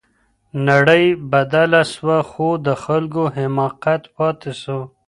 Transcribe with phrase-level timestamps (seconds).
[0.67, 4.79] نړۍ بدله سوه خو د خلګو حماقت پاتې سو.